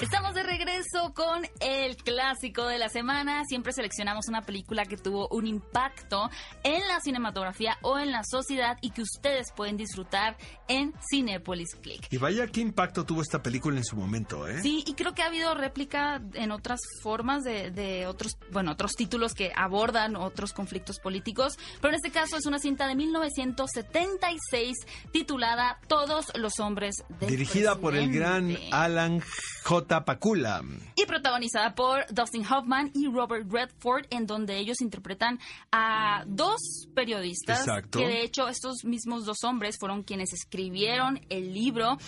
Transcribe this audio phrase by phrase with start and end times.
[0.00, 3.44] Estamos de regreso con el clásico de la semana.
[3.44, 6.30] Siempre seleccionamos una película que tuvo un impacto
[6.62, 12.06] en la cinematografía o en la sociedad y que ustedes pueden disfrutar en Cinepolis Click.
[12.10, 14.62] Y vaya qué impacto tuvo esta película en su momento, ¿eh?
[14.62, 18.92] Sí, y creo que ha habido réplica en otras formas de, de otros, bueno, otros
[18.92, 24.76] títulos que abordan otros conflictos políticos, pero en este caso es una cinta de 1976
[25.12, 28.56] titulada Todos los hombres del Dirigida por el gran.
[28.72, 29.20] Alan
[29.64, 29.89] J.
[30.04, 30.62] Pakula.
[30.94, 35.40] y protagonizada por Dustin Hoffman y Robert Redford, en donde ellos interpretan
[35.72, 37.98] a dos periodistas, Exacto.
[37.98, 41.98] que de hecho estos mismos dos hombres fueron quienes escribieron el libro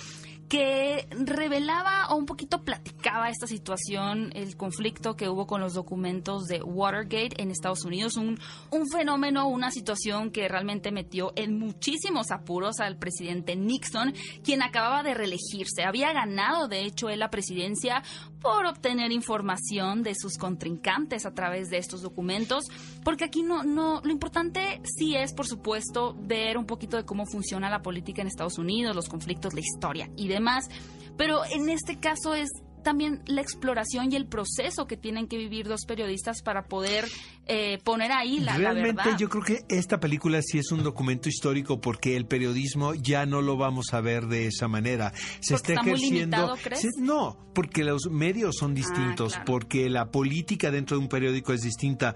[0.49, 2.92] que revelaba o un poquito platicaba
[3.29, 8.39] esta situación, el conflicto que hubo con los documentos de Watergate en Estados Unidos, un,
[8.71, 15.03] un fenómeno, una situación que realmente metió en muchísimos apuros al presidente Nixon, quien acababa
[15.03, 15.85] de reelegirse.
[15.85, 18.03] Había ganado, de hecho, él la presidencia
[18.41, 22.65] por obtener información de sus contrincantes a través de estos documentos,
[23.05, 27.25] porque aquí no, no, lo importante sí es, por supuesto, ver un poquito de cómo
[27.25, 30.69] funciona la política en Estados Unidos, los conflictos, la historia y demás,
[31.17, 32.51] pero en este caso es
[32.83, 37.07] también la exploración y el proceso que tienen que vivir dos periodistas para poder
[37.47, 39.19] eh, poner ahí la, la Realmente verdad.
[39.19, 43.43] yo creo que esta película sí es un documento histórico porque el periodismo ya no
[43.43, 45.13] lo vamos a ver de esa manera.
[45.41, 46.81] Se Porque está limitado, ¿crees?
[46.83, 49.45] Sí, no, porque los medios son distintos, claro.
[49.47, 52.15] porque la política dentro de un periódico es distinta.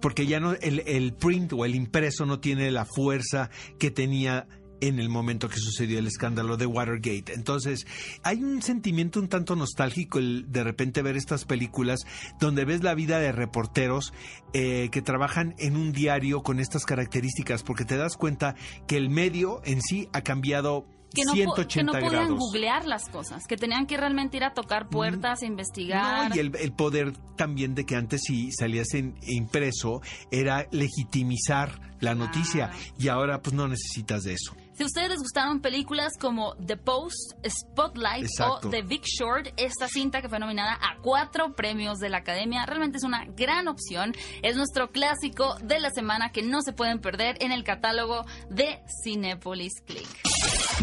[0.00, 4.48] Porque ya no el, el print o el impreso no tiene la fuerza que tenía
[4.82, 7.32] en el momento que sucedió el escándalo de Watergate.
[7.34, 7.86] Entonces,
[8.22, 12.00] hay un sentimiento un tanto nostálgico el de repente ver estas películas
[12.40, 14.12] donde ves la vida de reporteros
[14.52, 18.54] eh, que trabajan en un diario con estas características, porque te das cuenta
[18.86, 22.86] que el medio en sí ha cambiado que no, po- 180 que no podían googlear
[22.86, 26.30] las cosas, que tenían que realmente ir a tocar puertas, a investigar.
[26.30, 31.78] No, y el, el poder también de que antes si salías en impreso era legitimizar
[32.00, 32.82] la noticia Claro.
[32.98, 34.56] y ahora pues no necesitas de eso.
[34.74, 38.68] Si a ustedes les gustaron películas como The Post, Spotlight Exacto.
[38.68, 42.64] o The Big Short, esta cinta que fue nominada a cuatro premios de la Academia
[42.64, 44.14] realmente es una gran opción.
[44.42, 48.80] Es nuestro clásico de la semana que no se pueden perder en el catálogo de
[49.02, 50.08] Cinepolis Click.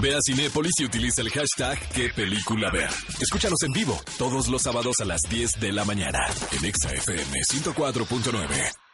[0.01, 2.89] Ve a Cinépolis y utiliza el hashtag ¿Qué película ver?
[3.19, 6.19] Escúchanos en vivo todos los sábados a las 10 de la mañana
[6.51, 8.88] en Exa FM 104.9.